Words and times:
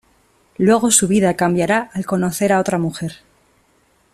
Luego 0.57 0.89
su 0.89 1.07
vida 1.07 1.35
cambiará 1.35 1.91
al 1.93 2.07
conocer 2.07 2.51
a 2.53 2.59
otra 2.59 2.79
mujer. 2.79 3.17